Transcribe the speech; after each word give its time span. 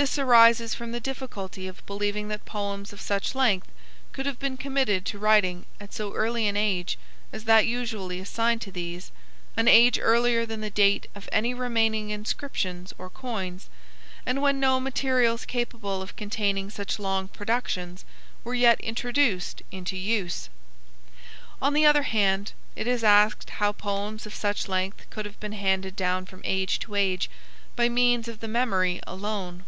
This 0.00 0.16
arises 0.16 0.74
from 0.74 0.92
the 0.92 1.00
difficulty 1.00 1.66
of 1.66 1.84
believing 1.84 2.28
that 2.28 2.44
poems 2.44 2.92
of 2.92 3.00
such 3.00 3.34
length 3.34 3.72
could 4.12 4.26
have 4.26 4.38
been 4.38 4.56
committed 4.56 5.04
to 5.06 5.18
writing 5.18 5.66
at 5.80 5.92
so 5.92 6.14
early 6.14 6.46
an 6.46 6.56
age 6.56 6.96
as 7.32 7.42
that 7.46 7.66
usually 7.66 8.20
assigned 8.20 8.62
to 8.62 8.70
these, 8.70 9.10
an 9.56 9.66
age 9.66 9.98
earlier 9.98 10.46
than 10.46 10.60
the 10.60 10.70
date 10.70 11.08
of 11.16 11.28
any 11.32 11.52
remaining 11.52 12.10
inscriptions 12.10 12.94
or 12.96 13.10
coins, 13.10 13.68
and 14.24 14.40
when 14.40 14.60
no 14.60 14.78
materials 14.78 15.44
capable 15.44 16.00
of 16.00 16.14
containing 16.14 16.70
such 16.70 17.00
long 17.00 17.26
productions 17.26 18.04
were 18.44 18.54
yet 18.54 18.78
introduced 18.80 19.62
into 19.72 19.96
use. 19.96 20.48
On 21.60 21.72
the 21.74 21.86
other 21.86 22.04
hand 22.04 22.52
it 22.76 22.86
is 22.86 23.02
asked 23.02 23.50
how 23.50 23.72
poems 23.72 24.26
of 24.26 24.32
such 24.36 24.68
length 24.68 25.10
could 25.10 25.24
have 25.26 25.40
been 25.40 25.54
handed 25.54 25.96
down 25.96 26.24
from 26.24 26.40
age 26.44 26.78
to 26.78 26.94
age 26.94 27.28
by 27.74 27.88
means 27.88 28.28
of 28.28 28.38
the 28.38 28.46
memory 28.46 29.00
alone. 29.04 29.64